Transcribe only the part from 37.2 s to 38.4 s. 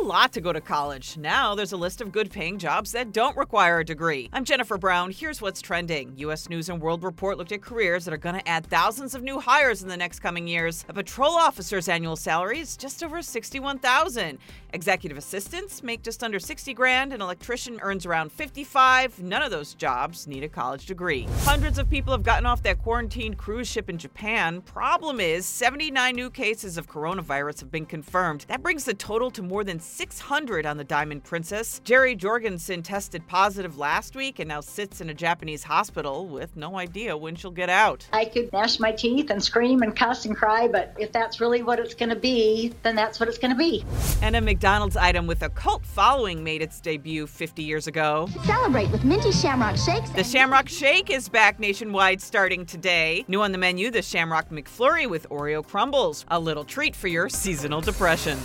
she'll get out. I